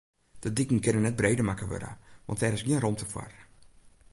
[0.39, 1.91] De diken kinne net breder makke wurde,
[2.25, 3.33] want dêr is gjin romte foar.